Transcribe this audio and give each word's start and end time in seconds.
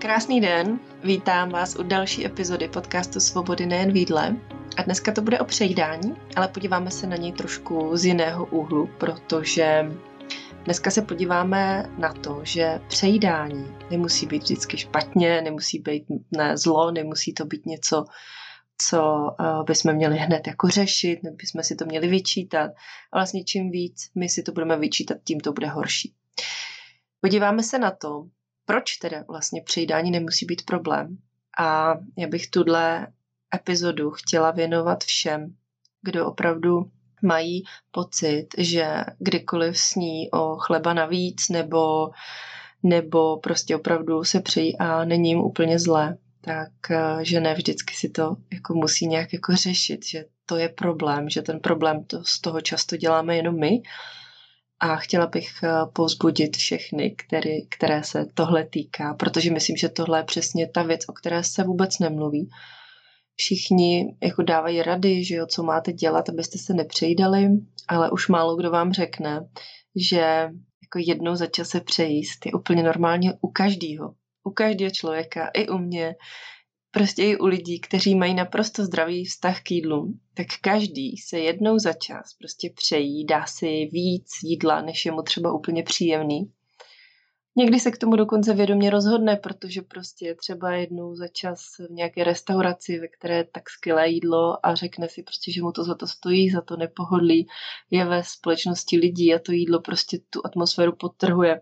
Krásný 0.00 0.40
den, 0.40 0.80
vítám 1.04 1.50
vás 1.50 1.76
u 1.76 1.82
další 1.82 2.26
epizody 2.26 2.68
podcastu 2.68 3.20
Svobody 3.20 3.66
nejen 3.66 3.92
v 3.92 3.96
jídle. 3.96 4.36
A 4.76 4.82
dneska 4.82 5.12
to 5.12 5.22
bude 5.22 5.38
o 5.38 5.44
přejídání, 5.44 6.16
ale 6.36 6.48
podíváme 6.48 6.90
se 6.90 7.06
na 7.06 7.16
něj 7.16 7.32
trošku 7.32 7.96
z 7.96 8.04
jiného 8.04 8.46
úhlu, 8.46 8.90
protože 8.98 9.92
dneska 10.64 10.90
se 10.90 11.02
podíváme 11.02 11.90
na 11.98 12.12
to, 12.12 12.40
že 12.42 12.80
přejídání 12.88 13.76
nemusí 13.90 14.26
být 14.26 14.42
vždycky 14.42 14.78
špatně, 14.78 15.42
nemusí 15.42 15.78
být 15.78 16.04
ne 16.36 16.56
zlo, 16.56 16.90
nemusí 16.90 17.32
to 17.32 17.44
být 17.44 17.66
něco, 17.66 18.04
co 18.78 19.02
uh, 19.40 19.64
bychom 19.64 19.92
měli 19.92 20.16
hned 20.16 20.46
jako 20.46 20.68
řešit, 20.68 21.20
hned 21.22 21.34
bychom 21.34 21.62
si 21.62 21.76
to 21.76 21.84
měli 21.84 22.08
vyčítat. 22.08 22.70
A 23.12 23.16
vlastně 23.18 23.44
čím 23.44 23.70
víc 23.70 24.10
my 24.14 24.28
si 24.28 24.42
to 24.42 24.52
budeme 24.52 24.76
vyčítat, 24.76 25.18
tím 25.24 25.40
to 25.40 25.52
bude 25.52 25.66
horší. 25.66 26.14
Podíváme 27.20 27.62
se 27.62 27.78
na 27.78 27.90
to, 27.90 28.26
proč 28.64 28.96
teda 28.96 29.24
vlastně 29.28 29.62
přejídání 29.62 30.10
nemusí 30.10 30.46
být 30.46 30.64
problém. 30.64 31.18
A 31.58 31.94
já 32.18 32.28
bych 32.28 32.50
tuhle 32.50 33.06
epizodu 33.54 34.10
chtěla 34.10 34.50
věnovat 34.50 35.04
všem, 35.04 35.54
kdo 36.02 36.26
opravdu 36.26 36.90
mají 37.22 37.64
pocit, 37.90 38.46
že 38.58 39.04
kdykoliv 39.18 39.78
sní 39.78 40.30
o 40.30 40.56
chleba 40.56 40.94
navíc 40.94 41.48
nebo, 41.48 42.10
nebo 42.82 43.36
prostě 43.36 43.76
opravdu 43.76 44.24
se 44.24 44.40
přejí 44.40 44.78
a 44.78 45.04
není 45.04 45.28
jim 45.28 45.38
úplně 45.38 45.78
zlé, 45.78 46.16
tak 46.40 46.90
eh, 46.90 47.24
že 47.24 47.40
ne 47.40 47.54
vždycky 47.54 47.94
si 47.94 48.08
to 48.08 48.36
jako 48.52 48.74
musí 48.74 49.06
nějak 49.06 49.32
jako 49.32 49.56
řešit, 49.56 50.06
že 50.06 50.24
to 50.46 50.56
je 50.56 50.68
problém, 50.68 51.28
že 51.28 51.42
ten 51.42 51.60
problém 51.60 52.04
to 52.04 52.24
z 52.24 52.40
toho 52.40 52.60
často 52.60 52.96
děláme 52.96 53.36
jenom 53.36 53.60
my 53.60 53.82
a 54.80 54.96
chtěla 54.96 55.26
bych 55.26 55.62
eh, 55.62 55.68
povzbudit 55.92 56.56
všechny, 56.56 57.10
který, 57.10 57.66
které 57.68 58.04
se 58.04 58.26
tohle 58.34 58.66
týká, 58.66 59.14
protože 59.14 59.50
myslím, 59.50 59.76
že 59.76 59.88
tohle 59.88 60.18
je 60.18 60.24
přesně 60.24 60.68
ta 60.68 60.82
věc, 60.82 61.00
o 61.08 61.12
které 61.12 61.44
se 61.44 61.64
vůbec 61.64 61.98
nemluví. 61.98 62.50
Všichni 63.36 64.16
jako 64.22 64.42
dávají 64.42 64.82
rady, 64.82 65.24
že 65.24 65.34
jo, 65.34 65.46
co 65.46 65.62
máte 65.62 65.92
dělat, 65.92 66.28
abyste 66.28 66.58
se 66.58 66.74
nepřejdali, 66.74 67.48
ale 67.88 68.10
už 68.10 68.28
málo 68.28 68.56
kdo 68.56 68.70
vám 68.70 68.92
řekne, 68.92 69.48
že 69.96 70.48
jako 70.82 70.98
jednou 70.98 71.36
za 71.36 71.46
čas 71.46 71.68
se 71.68 71.80
přejíst 71.80 72.46
je 72.46 72.52
úplně 72.52 72.82
normálně 72.82 73.32
u 73.40 73.48
každého. 73.48 74.14
U 74.44 74.50
každého 74.50 74.90
člověka, 74.90 75.50
i 75.54 75.68
u 75.68 75.78
mě, 75.78 76.14
prostě 76.90 77.22
i 77.22 77.36
u 77.36 77.46
lidí, 77.46 77.80
kteří 77.80 78.14
mají 78.14 78.34
naprosto 78.34 78.84
zdravý 78.84 79.24
vztah 79.24 79.62
k 79.62 79.70
jídlu, 79.70 80.14
tak 80.34 80.46
každý 80.60 81.16
se 81.16 81.38
jednou 81.38 81.78
za 81.78 81.92
čas 81.92 82.34
prostě 82.38 82.70
přejí, 82.74 83.24
dá 83.26 83.46
si 83.46 83.88
víc 83.92 84.30
jídla, 84.44 84.82
než 84.82 85.06
je 85.06 85.12
mu 85.12 85.22
třeba 85.22 85.52
úplně 85.52 85.82
příjemný. 85.82 86.52
Někdy 87.56 87.80
se 87.80 87.90
k 87.90 87.98
tomu 87.98 88.16
dokonce 88.16 88.54
vědomě 88.54 88.90
rozhodne, 88.90 89.36
protože 89.36 89.82
prostě 89.82 90.34
třeba 90.34 90.72
jednou 90.72 91.14
za 91.14 91.28
čas 91.28 91.60
v 91.78 91.92
nějaké 91.92 92.24
restauraci, 92.24 92.98
ve 92.98 93.08
které 93.08 93.36
je 93.36 93.44
tak 93.44 93.70
skvělé 93.70 94.08
jídlo 94.08 94.66
a 94.66 94.74
řekne 94.74 95.08
si 95.08 95.22
prostě, 95.22 95.52
že 95.52 95.62
mu 95.62 95.72
to 95.72 95.84
za 95.84 95.94
to 95.94 96.06
stojí, 96.06 96.50
za 96.50 96.60
to 96.60 96.76
nepohodlí, 96.76 97.46
je 97.90 98.04
ve 98.04 98.24
společnosti 98.24 98.96
lidí 98.96 99.34
a 99.34 99.38
to 99.38 99.52
jídlo 99.52 99.80
prostě 99.80 100.18
tu 100.30 100.40
atmosféru 100.44 100.96
podtrhuje 100.96 101.60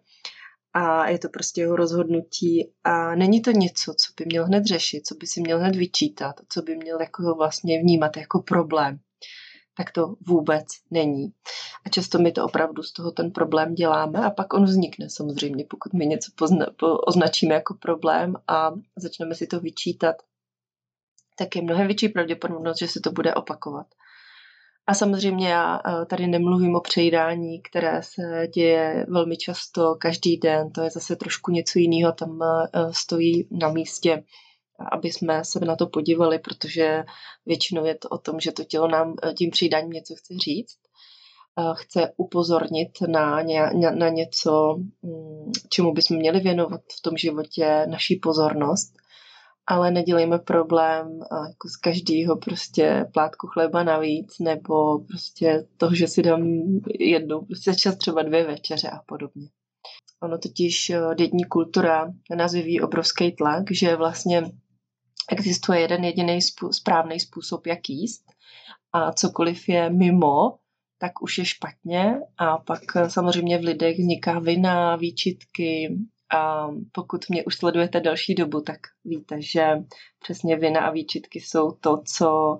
a 0.72 1.08
je 1.08 1.18
to 1.18 1.28
prostě 1.28 1.60
jeho 1.60 1.76
rozhodnutí 1.76 2.72
a 2.84 3.14
není 3.14 3.42
to 3.42 3.50
něco, 3.50 3.94
co 3.94 4.12
by 4.16 4.24
měl 4.26 4.46
hned 4.46 4.66
řešit, 4.66 5.06
co 5.06 5.14
by 5.14 5.26
si 5.26 5.40
měl 5.40 5.58
hned 5.58 5.76
vyčítat, 5.76 6.34
co 6.48 6.62
by 6.62 6.76
měl 6.76 7.00
jako 7.00 7.34
vlastně 7.34 7.80
vnímat 7.80 8.16
jako 8.16 8.42
problém. 8.42 8.98
Tak 9.76 9.92
to 9.92 10.14
vůbec 10.26 10.66
není. 10.90 11.32
A 11.86 11.88
často 11.88 12.18
my 12.18 12.32
to 12.32 12.44
opravdu 12.44 12.82
z 12.82 12.92
toho 12.92 13.10
ten 13.10 13.30
problém 13.30 13.74
děláme 13.74 14.18
a 14.18 14.30
pak 14.30 14.54
on 14.54 14.64
vznikne 14.64 15.10
samozřejmě, 15.10 15.64
pokud 15.70 15.92
my 15.92 16.06
něco 16.06 16.32
pozna, 16.34 16.66
po, 16.76 16.98
označíme 16.98 17.54
jako 17.54 17.74
problém 17.74 18.34
a 18.48 18.72
začneme 18.96 19.34
si 19.34 19.46
to 19.46 19.60
vyčítat, 19.60 20.16
tak 21.38 21.56
je 21.56 21.62
mnohem 21.62 21.86
větší 21.86 22.08
pravděpodobnost, 22.08 22.78
že 22.78 22.88
se 22.88 23.00
to 23.00 23.12
bude 23.12 23.34
opakovat. 23.34 23.86
A 24.88 24.94
samozřejmě 24.94 25.48
já 25.48 25.80
eh, 25.86 26.06
tady 26.06 26.26
nemluvím 26.26 26.74
o 26.74 26.80
přejídání, 26.80 27.62
které 27.62 28.02
se 28.02 28.48
děje 28.54 29.06
velmi 29.08 29.36
často, 29.36 29.94
každý 29.94 30.36
den, 30.36 30.72
to 30.72 30.82
je 30.82 30.90
zase 30.90 31.16
trošku 31.16 31.50
něco 31.50 31.78
jiného, 31.78 32.12
tam 32.12 32.38
eh, 32.42 32.92
stojí 32.92 33.48
na 33.50 33.68
místě, 33.68 34.24
aby 34.92 35.12
jsme 35.12 35.44
se 35.44 35.60
na 35.60 35.76
to 35.76 35.86
podívali, 35.86 36.38
protože 36.38 37.04
většinou 37.46 37.84
je 37.84 37.94
to 37.94 38.08
o 38.08 38.18
tom, 38.18 38.40
že 38.40 38.52
to 38.52 38.64
tělo 38.64 38.88
nám 38.88 39.14
eh, 39.22 39.32
tím 39.32 39.50
přejídáním 39.50 39.90
něco 39.90 40.14
chce 40.14 40.34
říct, 40.34 40.78
chce 41.74 42.12
upozornit 42.16 42.88
na, 43.08 43.42
ně, 43.42 43.70
na 43.94 44.08
něco, 44.08 44.76
mm, 45.02 45.52
čemu 45.68 45.92
bychom 45.92 46.16
měli 46.16 46.40
věnovat 46.40 46.80
v 46.98 47.02
tom 47.02 47.16
životě 47.16 47.86
naší 47.86 48.16
pozornost– 48.16 48.94
ale 49.70 49.90
nedělejme 49.90 50.38
problém 50.38 51.20
jako 51.48 51.68
z 51.68 51.76
každého 51.76 52.36
prostě 52.36 53.06
plátku 53.12 53.46
chleba 53.46 53.82
navíc, 53.82 54.38
nebo 54.38 54.98
prostě 54.98 55.66
toho, 55.76 55.94
že 55.94 56.08
si 56.08 56.22
dám 56.22 56.42
jednou, 57.00 57.40
prostě 57.40 57.74
čas 57.74 57.96
třeba 57.96 58.22
dvě 58.22 58.46
večeře 58.46 58.90
a 58.90 58.98
podobně. 59.06 59.48
Ono 60.22 60.38
totiž 60.38 60.90
eh, 60.90 61.00
dětní 61.14 61.44
kultura 61.44 62.12
nás 62.36 62.52
vyvíjí 62.52 62.80
obrovský 62.80 63.32
tlak, 63.32 63.64
že 63.70 63.96
vlastně 63.96 64.42
existuje 65.30 65.80
jeden 65.80 66.04
jediný 66.04 66.38
správný 66.70 67.20
způsob, 67.20 67.66
jak 67.66 67.88
jíst 67.88 68.24
a 68.92 69.12
cokoliv 69.12 69.68
je 69.68 69.90
mimo, 69.90 70.58
tak 70.98 71.22
už 71.22 71.38
je 71.38 71.44
špatně 71.44 72.20
a 72.38 72.58
pak 72.58 72.96
eh, 72.96 73.10
samozřejmě 73.10 73.58
v 73.58 73.64
lidech 73.64 73.98
vzniká 73.98 74.38
vina, 74.38 74.96
výčitky, 74.96 75.98
a 76.34 76.68
pokud 76.92 77.28
mě 77.28 77.44
už 77.44 77.56
sledujete 77.56 78.00
další 78.00 78.34
dobu, 78.34 78.60
tak 78.60 78.78
víte, 79.04 79.42
že 79.42 79.66
přesně 80.18 80.56
vina 80.56 80.80
a 80.80 80.90
výčitky 80.90 81.40
jsou 81.40 81.72
to, 81.72 82.02
co 82.14 82.58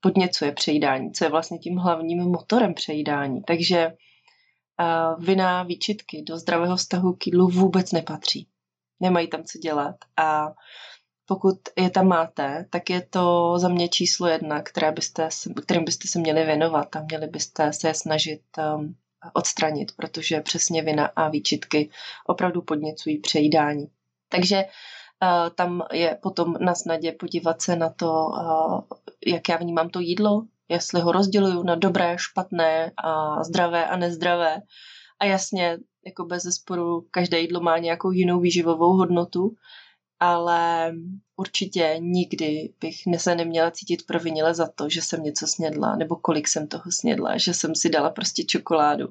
podněcuje 0.00 0.52
přejídání, 0.52 1.12
co 1.12 1.24
je 1.24 1.30
vlastně 1.30 1.58
tím 1.58 1.76
hlavním 1.76 2.22
motorem 2.22 2.74
přejídání. 2.74 3.42
Takže 3.42 3.92
vina, 5.18 5.62
výčitky 5.62 6.22
do 6.22 6.38
zdravého 6.38 6.76
vztahu 6.76 7.12
k 7.12 7.26
jídlu 7.26 7.48
vůbec 7.48 7.92
nepatří. 7.92 8.48
Nemají 9.00 9.28
tam 9.28 9.44
co 9.44 9.58
dělat 9.58 9.96
a 10.16 10.52
pokud 11.26 11.58
je 11.78 11.90
tam 11.90 12.08
máte, 12.08 12.66
tak 12.70 12.90
je 12.90 13.00
to 13.02 13.54
za 13.58 13.68
mě 13.68 13.88
číslo 13.88 14.26
jedna, 14.26 14.62
které 14.62 14.92
byste, 14.92 15.28
kterým 15.62 15.84
byste 15.84 16.08
se 16.08 16.18
měli 16.18 16.44
věnovat 16.44 16.96
a 16.96 17.02
měli 17.02 17.26
byste 17.26 17.72
se 17.72 17.94
snažit 17.94 18.42
um, 18.76 18.96
odstranit, 19.32 19.92
protože 19.96 20.40
přesně 20.40 20.82
vina 20.82 21.10
a 21.16 21.28
výčitky 21.28 21.90
opravdu 22.26 22.62
podněcují 22.62 23.18
přejídání. 23.18 23.86
Takže 24.28 24.64
uh, 24.64 25.50
tam 25.54 25.82
je 25.92 26.18
potom 26.22 26.54
na 26.60 26.74
snadě 26.74 27.12
podívat 27.12 27.62
se 27.62 27.76
na 27.76 27.90
to, 27.90 28.12
uh, 28.12 28.80
jak 29.26 29.48
já 29.48 29.56
vnímám 29.56 29.88
to 29.88 30.00
jídlo, 30.00 30.42
jestli 30.68 31.00
ho 31.00 31.12
rozděluju 31.12 31.62
na 31.62 31.74
dobré, 31.74 32.16
špatné 32.18 32.92
a 33.04 33.44
zdravé 33.44 33.86
a 33.86 33.96
nezdravé. 33.96 34.62
A 35.20 35.24
jasně, 35.24 35.78
jako 36.06 36.24
bez 36.24 36.42
zesporu, 36.42 37.06
každé 37.10 37.40
jídlo 37.40 37.60
má 37.60 37.78
nějakou 37.78 38.10
jinou 38.10 38.40
výživovou 38.40 38.92
hodnotu, 38.92 39.54
ale 40.22 40.94
určitě 41.36 41.96
nikdy 41.98 42.72
bych 42.80 42.96
se 43.16 43.34
neměla 43.34 43.70
cítit 43.70 44.06
provinile 44.06 44.54
za 44.54 44.68
to, 44.74 44.88
že 44.88 45.02
jsem 45.02 45.22
něco 45.22 45.46
snědla, 45.46 45.96
nebo 45.96 46.16
kolik 46.16 46.48
jsem 46.48 46.66
toho 46.66 46.84
snědla, 46.90 47.38
že 47.38 47.54
jsem 47.54 47.74
si 47.74 47.88
dala 47.88 48.10
prostě 48.10 48.44
čokoládu. 48.44 49.08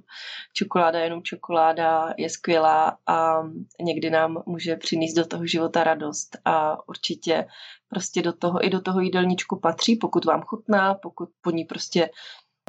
Čokoláda 0.54 1.00
je 1.00 1.06
jenom 1.06 1.24
čokoláda, 1.24 2.14
je 2.18 2.30
skvělá 2.30 2.98
a 3.08 3.44
někdy 3.82 4.10
nám 4.10 4.44
může 4.46 4.76
přinést 4.76 5.14
do 5.14 5.26
toho 5.26 5.46
života 5.46 5.84
radost 5.84 6.38
a 6.46 6.88
určitě 6.90 7.48
prostě 7.88 8.22
do 8.22 8.34
toho 8.34 8.66
i 8.66 8.70
do 8.70 8.82
toho 8.82 9.00
jídelníčku 9.00 9.60
patří, 9.60 9.96
pokud 9.96 10.26
vám 10.26 10.42
chutná, 10.42 10.94
pokud 10.94 11.30
po 11.42 11.52
ní 11.52 11.66
prostě 11.66 12.10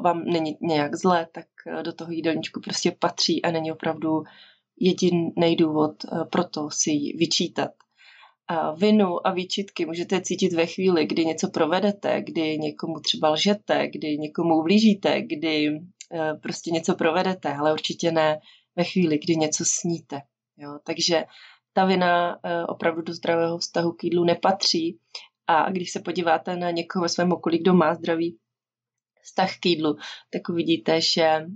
vám 0.03 0.25
není 0.25 0.57
nějak 0.61 0.95
zlé, 0.95 1.29
tak 1.33 1.47
do 1.83 1.93
toho 1.93 2.13
jídelníčku 2.13 2.61
prostě 2.61 2.97
patří 2.99 3.43
a 3.43 3.51
není 3.51 3.73
opravdu 3.73 4.25
jediný 4.81 5.57
důvod 5.57 6.05
eh, 6.05 6.25
pro 6.25 6.45
to 6.45 6.71
si 6.71 6.91
ji 6.91 7.17
vyčítat 7.17 7.71
vinu 8.77 9.27
a 9.27 9.33
výčitky 9.33 9.87
můžete 9.87 10.21
cítit 10.21 10.53
ve 10.53 10.67
chvíli, 10.67 11.07
kdy 11.07 11.25
něco 11.25 11.51
provedete, 11.51 12.23
kdy 12.23 12.59
někomu 12.59 13.01
třeba 13.01 13.31
lžete, 13.31 13.89
kdy 13.89 14.19
někomu 14.19 14.57
ublížíte, 14.57 15.23
kdy 15.23 15.81
eh, 16.13 16.35
prostě 16.43 16.71
něco 16.71 16.95
provedete, 16.95 17.55
ale 17.55 17.73
určitě 17.73 18.13
ne 18.13 18.39
ve 18.77 18.85
chvíli, 18.85 19.19
kdy 19.19 19.37
něco 19.37 19.65
sníte. 19.67 20.21
Jo? 20.57 20.79
Takže 20.85 21.25
ta 21.73 21.85
vina 21.85 22.39
eh, 22.45 22.65
opravdu 22.65 23.03
do 23.03 23.13
zdravého 23.15 23.59
vztahu 23.59 23.93
k 23.93 24.05
jídlu 24.05 24.25
nepatří 24.25 24.99
a 25.47 25.71
když 25.71 25.93
se 25.93 26.01
podíváte 26.01 26.57
na 26.57 26.71
někoho 26.71 27.03
ve 27.03 27.09
svém 27.09 27.33
okolí, 27.33 27.59
kdo 27.59 27.75
má 27.75 27.95
zdravý 27.95 28.39
vztah 29.23 29.59
k 29.61 29.67
jídlu, 29.67 29.97
tak 30.33 30.49
uvidíte, 30.49 31.01
že 31.01 31.23
eh, 31.23 31.47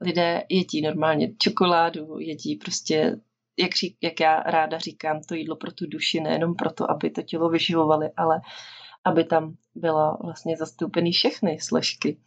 lidé 0.00 0.42
jedí 0.48 0.82
normálně 0.82 1.34
čokoládu, 1.38 2.18
jedí 2.18 2.56
prostě 2.56 3.16
jak, 3.58 3.74
řík, 3.74 3.96
jak 4.02 4.20
já 4.20 4.42
ráda 4.42 4.78
říkám, 4.78 5.20
to 5.20 5.34
jídlo 5.34 5.56
pro 5.56 5.72
tu 5.72 5.86
duši, 5.86 6.20
nejenom 6.20 6.54
proto, 6.54 6.90
aby 6.90 7.10
to 7.10 7.22
tělo 7.22 7.48
vyživovali, 7.48 8.10
ale 8.16 8.40
aby 9.04 9.24
tam 9.24 9.54
byla 9.74 10.18
vlastně 10.24 10.56
zastoupený 10.56 11.12
všechny 11.12 11.60
složky, 11.60 12.20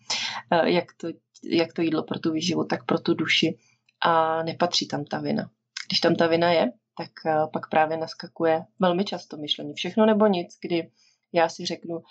eh, 0.51 0.71
jak 0.71 0.85
to, 0.97 1.07
jak 1.43 1.73
to 1.73 1.81
jídlo 1.81 2.03
pro 2.03 2.19
tu 2.19 2.31
výživu, 2.31 2.63
tak 2.63 2.85
pro 2.85 2.99
tu 2.99 3.13
duši 3.13 3.57
a 4.05 4.43
nepatří 4.43 4.87
tam 4.87 5.05
ta 5.05 5.19
vina. 5.19 5.49
Když 5.87 5.99
tam 5.99 6.15
ta 6.15 6.27
vina 6.27 6.51
je, 6.51 6.71
tak 6.97 7.11
uh, 7.25 7.51
pak 7.51 7.69
právě 7.69 7.97
naskakuje 7.97 8.65
velmi 8.79 9.05
často 9.05 9.37
myšlení 9.37 9.73
všechno 9.73 10.05
nebo 10.05 10.27
nic, 10.27 10.57
kdy 10.61 10.91
já 11.33 11.49
si 11.49 11.65
řeknu, 11.65 12.03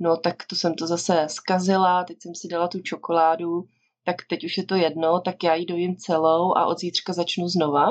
no 0.00 0.16
tak 0.16 0.46
to 0.46 0.56
jsem 0.56 0.74
to 0.74 0.86
zase 0.86 1.26
zkazila, 1.28 2.04
teď 2.04 2.16
jsem 2.22 2.34
si 2.34 2.48
dala 2.48 2.68
tu 2.68 2.80
čokoládu, 2.80 3.64
tak 4.04 4.16
teď 4.28 4.44
už 4.44 4.56
je 4.56 4.64
to 4.64 4.74
jedno, 4.74 5.20
tak 5.20 5.44
já 5.44 5.54
ji 5.54 5.66
dojím 5.66 5.96
celou 5.96 6.56
a 6.56 6.66
od 6.66 6.78
zítřka 6.78 7.12
začnu 7.12 7.48
znova. 7.48 7.90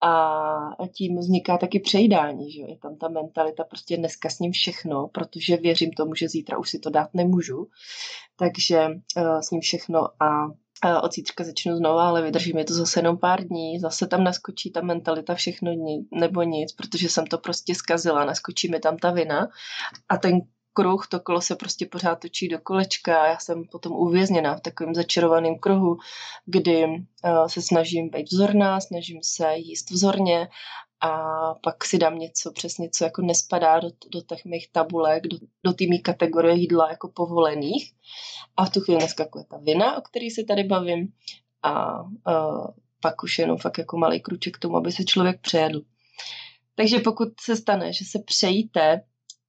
A 0.00 0.86
tím 0.92 1.18
vzniká 1.18 1.58
taky 1.58 1.80
přejídání, 1.80 2.52
že 2.52 2.62
je 2.62 2.78
tam 2.78 2.96
ta 2.96 3.08
mentalita, 3.08 3.64
prostě 3.64 3.96
dneska 3.96 4.30
s 4.30 4.38
ním 4.38 4.52
všechno, 4.52 5.08
protože 5.08 5.56
věřím 5.56 5.90
tomu, 5.92 6.14
že 6.14 6.28
zítra 6.28 6.58
už 6.58 6.70
si 6.70 6.78
to 6.78 6.90
dát 6.90 7.14
nemůžu, 7.14 7.68
takže 8.36 8.86
uh, 9.16 9.40
s 9.40 9.50
ním 9.50 9.60
všechno 9.60 10.22
a 10.22 10.46
uh, 10.46 10.52
od 11.02 11.14
zítřka 11.14 11.44
začnu 11.44 11.76
znova, 11.76 12.08
ale 12.08 12.22
vydržím 12.22 12.58
je 12.58 12.64
to 12.64 12.74
zase 12.74 12.98
jenom 12.98 13.18
pár 13.18 13.44
dní, 13.44 13.78
zase 13.80 14.06
tam 14.06 14.24
naskočí 14.24 14.70
ta 14.70 14.80
mentalita 14.80 15.34
všechno 15.34 15.72
nebo 16.12 16.42
nic, 16.42 16.72
protože 16.72 17.08
jsem 17.08 17.26
to 17.26 17.38
prostě 17.38 17.74
zkazila, 17.74 18.24
naskočí 18.24 18.68
mi 18.68 18.80
tam 18.80 18.96
ta 18.96 19.10
vina 19.10 19.48
a 20.08 20.16
ten 20.16 20.40
kruh, 20.78 21.06
to 21.06 21.20
kolo 21.20 21.40
se 21.40 21.56
prostě 21.56 21.86
pořád 21.86 22.20
točí 22.20 22.48
do 22.48 22.58
kolečka 22.58 23.18
a 23.18 23.26
já 23.26 23.38
jsem 23.38 23.64
potom 23.64 23.92
uvězněná 23.92 24.56
v 24.56 24.60
takovém 24.60 24.94
začarovaném 24.94 25.58
kruhu, 25.58 25.98
kdy 26.46 26.84
uh, 26.84 27.46
se 27.46 27.62
snažím 27.62 28.08
být 28.08 28.32
vzorná, 28.32 28.80
snažím 28.80 29.18
se 29.22 29.56
jíst 29.56 29.90
vzorně 29.90 30.48
a 31.00 31.10
pak 31.54 31.84
si 31.84 31.98
dám 31.98 32.18
něco, 32.18 32.52
přesně 32.52 32.90
co 32.90 33.04
jako 33.04 33.22
nespadá 33.22 33.80
do, 33.80 33.90
do 34.12 34.20
těch 34.20 34.44
mých 34.44 34.72
tabulek, 34.72 35.26
do, 35.26 35.38
do 35.64 35.72
té 35.72 35.84
mý 35.86 36.02
kategorie 36.02 36.54
jídla 36.54 36.90
jako 36.90 37.08
povolených. 37.08 37.92
A 38.56 38.64
v 38.64 38.70
tu 38.70 38.80
chvíli 38.80 39.00
naskakuje 39.00 39.44
ta 39.44 39.58
vina, 39.58 39.98
o 39.98 40.00
který 40.00 40.30
se 40.30 40.44
tady 40.44 40.64
bavím 40.64 41.12
a 41.62 42.02
uh, 42.02 42.66
pak 43.00 43.22
už 43.22 43.38
jenom 43.38 43.58
fakt 43.58 43.78
jako 43.78 43.96
malý 43.96 44.20
kruček 44.20 44.56
k 44.56 44.58
tomu, 44.58 44.76
aby 44.76 44.92
se 44.92 45.04
člověk 45.04 45.40
přejedl. 45.40 45.80
Takže 46.74 46.98
pokud 46.98 47.28
se 47.40 47.56
stane, 47.56 47.92
že 47.92 48.04
se 48.04 48.18
přejíte 48.18 49.02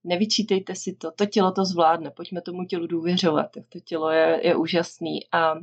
nevyčítejte 0.03 0.75
si 0.75 0.95
to, 0.95 1.11
to 1.11 1.25
tělo 1.25 1.51
to 1.51 1.65
zvládne, 1.65 2.11
pojďme 2.11 2.41
tomu 2.41 2.65
tělu 2.65 2.87
důvěřovat, 2.87 3.51
to 3.69 3.79
tělo 3.79 4.09
je, 4.09 4.39
je 4.43 4.55
úžasný 4.55 5.19
a 5.31 5.53
uh, 5.53 5.61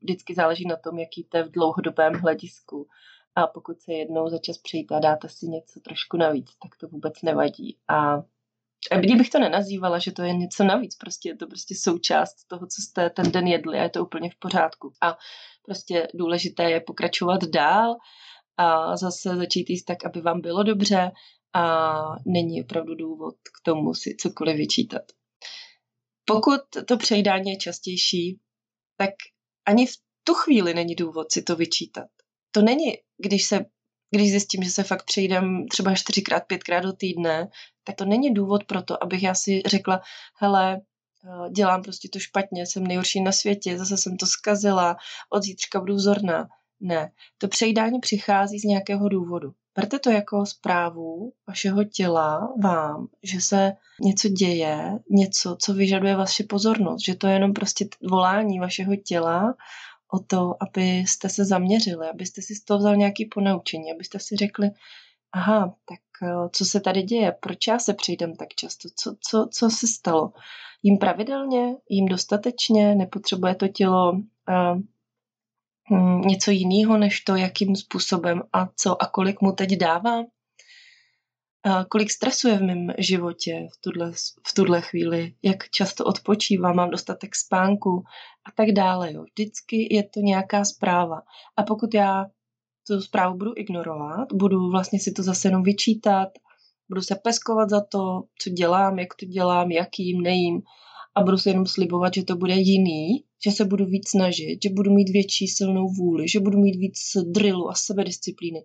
vždycky 0.00 0.34
záleží 0.34 0.66
na 0.66 0.76
tom, 0.76 0.98
jaký 0.98 1.24
to 1.24 1.36
je 1.36 1.42
v 1.42 1.50
dlouhodobém 1.50 2.12
hledisku. 2.14 2.88
A 3.34 3.46
pokud 3.46 3.80
se 3.80 3.92
jednou 3.92 4.28
za 4.28 4.38
čas 4.38 4.58
přejít 4.58 4.92
a 4.92 4.98
dáte 4.98 5.28
si 5.28 5.46
něco 5.46 5.80
trošku 5.80 6.16
navíc, 6.16 6.50
tak 6.62 6.76
to 6.76 6.88
vůbec 6.88 7.22
nevadí. 7.22 7.78
A 7.88 8.22
a 8.90 8.98
bych 8.98 9.30
to 9.30 9.38
nenazývala, 9.38 9.98
že 9.98 10.12
to 10.12 10.22
je 10.22 10.34
něco 10.34 10.64
navíc, 10.64 10.96
prostě 10.96 11.28
je 11.28 11.36
to 11.36 11.46
prostě 11.46 11.74
součást 11.74 12.44
toho, 12.48 12.66
co 12.66 12.82
jste 12.82 13.10
ten 13.10 13.32
den 13.32 13.46
jedli 13.46 13.78
a 13.78 13.82
je 13.82 13.88
to 13.88 14.02
úplně 14.02 14.30
v 14.30 14.36
pořádku. 14.36 14.92
A 15.00 15.18
prostě 15.64 16.08
důležité 16.14 16.70
je 16.70 16.80
pokračovat 16.80 17.44
dál 17.44 17.96
a 18.56 18.96
zase 18.96 19.36
začít 19.36 19.70
jíst 19.70 19.84
tak, 19.84 20.04
aby 20.06 20.20
vám 20.20 20.40
bylo 20.40 20.62
dobře 20.62 21.10
a 21.54 22.02
není 22.26 22.62
opravdu 22.62 22.94
důvod 22.94 23.34
k 23.34 23.62
tomu 23.62 23.94
si 23.94 24.16
cokoliv 24.16 24.56
vyčítat. 24.56 25.02
Pokud 26.24 26.60
to 26.86 26.96
přejídání 26.96 27.50
je 27.50 27.56
častější, 27.56 28.40
tak 28.96 29.10
ani 29.66 29.86
v 29.86 29.92
tu 30.24 30.34
chvíli 30.34 30.74
není 30.74 30.94
důvod 30.94 31.32
si 31.32 31.42
to 31.42 31.56
vyčítat. 31.56 32.06
To 32.50 32.62
není, 32.62 32.92
když 33.18 33.44
se 33.44 33.64
když 34.14 34.30
zjistím, 34.30 34.62
že 34.62 34.70
se 34.70 34.82
fakt 34.82 35.04
přejdem 35.04 35.68
třeba 35.68 35.94
čtyřikrát, 35.94 36.40
pětkrát 36.46 36.82
do 36.82 36.92
týdne, 36.92 37.48
tak 37.84 37.96
to 37.96 38.04
není 38.04 38.34
důvod 38.34 38.64
pro 38.64 38.82
to, 38.82 39.02
abych 39.02 39.22
já 39.22 39.34
si 39.34 39.62
řekla, 39.66 40.00
hele, 40.36 40.76
eh, 40.76 41.50
dělám 41.50 41.82
prostě 41.82 42.08
to 42.12 42.18
špatně, 42.18 42.66
jsem 42.66 42.86
nejhorší 42.86 43.22
na 43.22 43.32
světě, 43.32 43.78
zase 43.78 43.96
jsem 43.96 44.16
to 44.16 44.26
zkazila, 44.26 44.96
od 45.30 45.42
zítřka 45.42 45.80
budu 45.80 45.94
vzorná. 45.94 46.48
Ne, 46.80 47.12
to 47.38 47.48
přejídání 47.48 48.00
přichází 48.00 48.58
z 48.58 48.64
nějakého 48.64 49.08
důvodu. 49.08 49.52
Berte 49.74 49.98
to 49.98 50.10
jako 50.10 50.46
zprávu 50.46 51.32
vašeho 51.48 51.84
těla 51.84 52.48
vám, 52.62 53.06
že 53.22 53.40
se 53.40 53.72
něco 54.00 54.28
děje, 54.28 54.98
něco, 55.10 55.56
co 55.60 55.74
vyžaduje 55.74 56.16
vaši 56.16 56.44
pozornost, 56.44 57.04
že 57.04 57.14
to 57.14 57.26
je 57.26 57.32
jenom 57.32 57.52
prostě 57.52 57.88
volání 58.10 58.58
vašeho 58.58 58.96
těla 58.96 59.54
o 60.12 60.18
to, 60.18 60.54
abyste 60.62 61.28
se 61.28 61.44
zaměřili, 61.44 62.08
abyste 62.08 62.42
si 62.42 62.54
z 62.54 62.64
toho 62.64 62.78
vzal 62.78 62.96
nějaký 62.96 63.26
ponaučení, 63.26 63.92
abyste 63.92 64.18
si 64.18 64.36
řekli, 64.36 64.70
aha, 65.32 65.74
tak 65.88 66.00
eh, 66.22 66.48
co 66.52 66.64
se 66.64 66.80
tady 66.80 67.02
děje, 67.02 67.36
proč 67.40 67.66
já 67.66 67.78
se 67.78 67.94
přijdem 67.94 68.36
tak 68.36 68.48
často, 68.48 68.88
co, 68.96 69.16
co, 69.20 69.48
co 69.52 69.70
se 69.70 69.86
stalo. 69.86 70.32
Jím 70.82 70.98
pravidelně, 70.98 71.76
jím 71.88 72.06
dostatečně, 72.06 72.94
nepotřebuje 72.94 73.54
to 73.54 73.68
tělo 73.68 74.12
uh, 74.12 74.80
něco 76.26 76.50
jiného, 76.50 76.98
než 76.98 77.20
to, 77.20 77.36
jakým 77.36 77.76
způsobem 77.76 78.42
a 78.52 78.68
co 78.76 79.02
a 79.02 79.06
kolik 79.06 79.40
mu 79.40 79.52
teď 79.52 79.70
dává. 79.76 80.22
A 81.64 81.84
kolik 81.84 82.10
stresu 82.10 82.48
je 82.48 82.58
v 82.58 82.62
mém 82.62 82.92
životě 82.98 83.66
v 83.74 83.80
tuhle, 83.80 84.12
v 84.48 84.54
tuhle 84.54 84.80
chvíli, 84.80 85.34
jak 85.42 85.70
často 85.70 86.04
odpočívám, 86.04 86.76
mám 86.76 86.90
dostatek 86.90 87.36
spánku 87.36 88.04
a 88.48 88.52
tak 88.56 88.68
dále. 88.72 89.12
Jo. 89.12 89.22
Vždycky 89.22 89.94
je 89.94 90.02
to 90.02 90.20
nějaká 90.20 90.64
zpráva. 90.64 91.20
A 91.56 91.62
pokud 91.62 91.94
já 91.94 92.26
tu 92.86 93.00
zprávu 93.00 93.38
budu 93.38 93.52
ignorovat, 93.56 94.28
budu 94.32 94.70
vlastně 94.70 95.00
si 95.00 95.12
to 95.12 95.22
zase 95.22 95.48
jenom 95.48 95.62
vyčítat, 95.62 96.28
budu 96.88 97.02
se 97.02 97.14
peskovat 97.14 97.70
za 97.70 97.80
to, 97.80 98.22
co 98.42 98.50
dělám, 98.50 98.98
jak 98.98 99.14
to 99.14 99.26
dělám, 99.26 99.70
jakým, 99.70 100.20
nejím 100.20 100.62
a 101.14 101.22
budu 101.22 101.38
si 101.38 101.48
jenom 101.48 101.66
slibovat, 101.66 102.14
že 102.14 102.24
to 102.24 102.36
bude 102.36 102.54
jiný, 102.54 103.24
že 103.44 103.50
se 103.50 103.64
budu 103.64 103.86
víc 103.86 104.08
snažit, 104.08 104.58
že 104.62 104.70
budu 104.70 104.90
mít 104.90 105.10
větší 105.10 105.48
silnou 105.48 105.88
vůli, 105.88 106.28
že 106.28 106.40
budu 106.40 106.58
mít 106.58 106.76
víc 106.76 106.98
drillu 107.26 107.70
a 107.70 107.74
sebedisciplíny. 107.74 108.64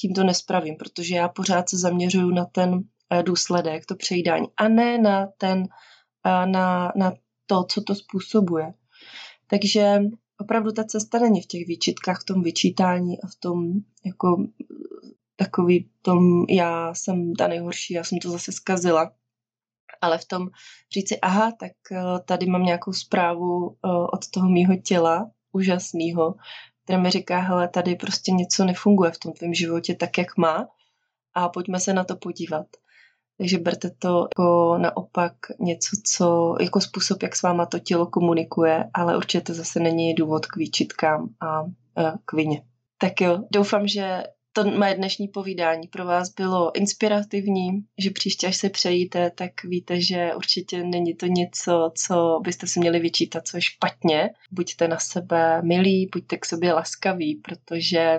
Tím 0.00 0.14
to 0.14 0.24
nespravím, 0.24 0.76
protože 0.76 1.14
já 1.14 1.28
pořád 1.28 1.68
se 1.68 1.78
zaměřuju 1.78 2.30
na 2.30 2.44
ten 2.44 2.80
eh, 3.10 3.22
důsledek, 3.22 3.86
to 3.86 3.96
přejídání, 3.96 4.46
a 4.56 4.68
ne 4.68 4.98
na, 4.98 5.26
ten, 5.38 5.64
eh, 6.26 6.46
na, 6.46 6.92
na 6.96 7.12
to, 7.46 7.64
co 7.64 7.82
to 7.82 7.94
způsobuje. 7.94 8.74
Takže 9.46 10.00
opravdu 10.40 10.72
ta 10.72 10.84
cesta 10.84 11.18
není 11.18 11.42
v 11.42 11.46
těch 11.46 11.66
výčitkách, 11.66 12.22
v 12.22 12.24
tom 12.24 12.42
vyčítání 12.42 13.20
a 13.22 13.26
v 13.26 13.36
tom 13.40 13.72
jako 14.06 14.46
takový 15.36 15.90
tom, 16.02 16.44
já 16.48 16.94
jsem 16.94 17.34
ta 17.34 17.48
nejhorší, 17.48 17.94
já 17.94 18.04
jsem 18.04 18.18
to 18.18 18.30
zase 18.30 18.52
zkazila 18.52 19.12
ale 20.02 20.18
v 20.18 20.24
tom 20.24 20.48
říci, 20.92 21.20
aha, 21.20 21.52
tak 21.60 21.72
eh, 21.92 22.02
tady 22.24 22.46
mám 22.46 22.62
nějakou 22.62 22.92
zprávu 22.92 23.70
eh, 23.70 23.88
od 24.12 24.30
toho 24.30 24.48
mýho 24.48 24.76
těla, 24.76 25.30
úžasného, 25.52 26.34
které 26.84 26.98
mi 26.98 27.10
říká, 27.10 27.38
hele, 27.38 27.68
tady 27.68 27.96
prostě 27.96 28.32
něco 28.32 28.64
nefunguje 28.64 29.10
v 29.10 29.18
tom 29.18 29.32
tvém 29.32 29.54
životě 29.54 29.94
tak, 29.94 30.18
jak 30.18 30.36
má 30.36 30.68
a 31.34 31.48
pojďme 31.48 31.80
se 31.80 31.92
na 31.92 32.04
to 32.04 32.16
podívat. 32.16 32.66
Takže 33.38 33.58
berte 33.58 33.90
to 33.90 34.28
jako 34.36 34.78
naopak 34.78 35.32
něco, 35.60 35.96
co 36.06 36.54
jako 36.60 36.80
způsob, 36.80 37.22
jak 37.22 37.36
s 37.36 37.42
váma 37.42 37.66
to 37.66 37.78
tělo 37.78 38.06
komunikuje, 38.06 38.84
ale 38.94 39.16
určitě 39.16 39.54
zase 39.54 39.80
není 39.80 40.14
důvod 40.14 40.46
k 40.46 40.56
výčitkám 40.56 41.28
a 41.40 41.64
eh, 41.98 42.12
k 42.24 42.32
vině. 42.32 42.62
Tak 42.98 43.20
jo, 43.20 43.38
doufám, 43.52 43.88
že 43.88 44.22
to 44.52 44.64
moje 44.64 44.94
dnešní 44.94 45.28
povídání 45.28 45.88
pro 45.88 46.06
vás 46.06 46.34
bylo 46.34 46.76
inspirativní, 46.76 47.70
že 47.98 48.10
příště, 48.10 48.46
až 48.46 48.56
se 48.56 48.70
přejíte, 48.70 49.30
tak 49.30 49.64
víte, 49.64 50.00
že 50.00 50.34
určitě 50.36 50.84
není 50.84 51.14
to 51.14 51.26
něco, 51.26 51.92
co 52.06 52.40
byste 52.42 52.66
si 52.66 52.80
měli 52.80 53.00
vyčítat, 53.00 53.48
co 53.48 53.56
je 53.56 53.60
špatně. 53.60 54.30
Buďte 54.50 54.88
na 54.88 54.98
sebe 54.98 55.62
milí, 55.62 56.08
buďte 56.12 56.36
k 56.36 56.46
sobě 56.46 56.72
laskaví, 56.72 57.34
protože 57.34 58.18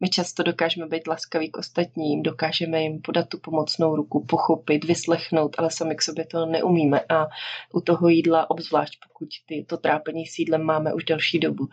my 0.00 0.08
často 0.08 0.42
dokážeme 0.42 0.86
být 0.86 1.06
laskaví 1.06 1.50
k 1.50 1.56
ostatním, 1.56 2.22
dokážeme 2.22 2.82
jim 2.82 3.00
podat 3.02 3.28
tu 3.28 3.38
pomocnou 3.38 3.96
ruku, 3.96 4.24
pochopit, 4.26 4.84
vyslechnout, 4.84 5.56
ale 5.58 5.70
sami 5.70 5.96
k 5.96 6.02
sobě 6.02 6.26
to 6.26 6.46
neumíme. 6.46 7.00
A 7.08 7.26
u 7.74 7.80
toho 7.80 8.08
jídla, 8.08 8.50
obzvlášť 8.50 8.98
pokud 9.08 9.28
ty, 9.46 9.64
to 9.68 9.76
trápení 9.76 10.26
s 10.26 10.38
jídlem 10.38 10.62
máme 10.62 10.94
už 10.94 11.04
delší 11.04 11.38
dobu, 11.38 11.68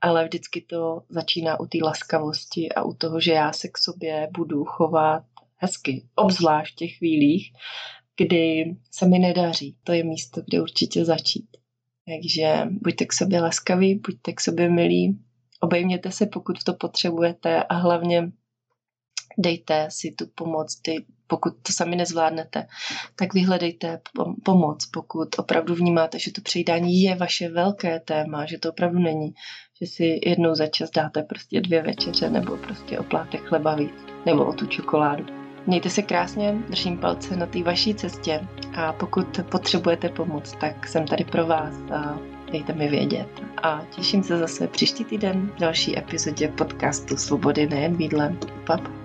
ale 0.00 0.24
vždycky 0.24 0.60
to 0.60 1.02
začíná 1.08 1.60
u 1.60 1.66
té 1.66 1.78
laskavosti 1.82 2.72
a 2.72 2.82
u 2.82 2.94
toho, 2.94 3.20
že 3.20 3.32
já 3.32 3.52
se 3.52 3.68
k 3.68 3.78
sobě 3.78 4.28
budu 4.36 4.64
chovat 4.64 5.24
hezky, 5.56 6.04
obzvlášť 6.14 6.72
v 6.72 6.76
těch 6.76 6.96
chvílích, 6.96 7.52
kdy 8.16 8.76
se 8.90 9.06
mi 9.06 9.18
nedaří. 9.18 9.76
To 9.84 9.92
je 9.92 10.04
místo, 10.04 10.40
kde 10.40 10.62
určitě 10.62 11.04
začít. 11.04 11.46
Takže 12.06 12.68
buďte 12.70 13.04
k 13.04 13.12
sobě 13.12 13.40
laskaví, 13.40 13.94
buďte 13.94 14.32
k 14.32 14.40
sobě 14.40 14.70
milí, 14.70 15.18
obejměte 15.60 16.10
se, 16.10 16.26
pokud 16.26 16.64
to 16.64 16.74
potřebujete 16.74 17.62
a 17.62 17.74
hlavně 17.74 18.32
dejte 19.38 19.86
si 19.90 20.12
tu 20.12 20.26
pomoc, 20.34 20.80
ty, 20.82 21.04
pokud 21.26 21.52
to 21.62 21.72
sami 21.72 21.96
nezvládnete, 21.96 22.66
tak 23.16 23.34
vyhledejte 23.34 24.00
pomoc, 24.44 24.86
pokud 24.86 25.38
opravdu 25.38 25.74
vnímáte, 25.74 26.18
že 26.18 26.32
to 26.32 26.40
přejídání 26.40 27.02
je 27.02 27.14
vaše 27.14 27.48
velké 27.48 28.00
téma, 28.00 28.46
že 28.46 28.58
to 28.58 28.70
opravdu 28.70 28.98
není, 28.98 29.34
že 29.80 29.86
si 29.86 30.20
jednou 30.26 30.54
za 30.54 30.66
čas 30.66 30.90
dáte 30.90 31.22
prostě 31.22 31.60
dvě 31.60 31.82
večeře 31.82 32.30
nebo 32.30 32.56
prostě 32.56 32.98
oplátek 32.98 33.40
chleba 33.48 33.74
víc, 33.74 33.94
nebo 34.26 34.44
o 34.44 34.52
tu 34.52 34.66
čokoládu. 34.66 35.24
Mějte 35.66 35.90
se 35.90 36.02
krásně, 36.02 36.58
držím 36.68 36.98
palce 36.98 37.36
na 37.36 37.46
té 37.46 37.62
vaší 37.62 37.94
cestě 37.94 38.40
a 38.76 38.92
pokud 38.92 39.40
potřebujete 39.50 40.08
pomoc, 40.08 40.54
tak 40.60 40.88
jsem 40.88 41.06
tady 41.06 41.24
pro 41.24 41.46
vás 41.46 41.74
a 41.94 42.18
dejte 42.52 42.72
mi 42.72 42.88
vědět. 42.88 43.28
A 43.62 43.84
těším 43.96 44.22
se 44.22 44.38
zase 44.38 44.68
příští 44.68 45.04
týden 45.04 45.50
v 45.56 45.60
další 45.60 45.98
epizodě 45.98 46.48
podcastu 46.48 47.16
Svobody 47.16 47.66
nejen 47.66 47.96
výdlem. 47.96 48.38
Pap. 48.66 48.99